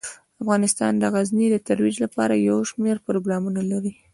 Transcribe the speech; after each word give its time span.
افغانستان 0.41 0.93
د 0.97 1.03
غزني 1.13 1.47
د 1.51 1.55
ترویج 1.67 1.95
لپاره 2.05 2.33
یو 2.49 2.57
شمیر 2.69 2.97
پروګرامونه 3.07 3.61
لري. 3.71 3.93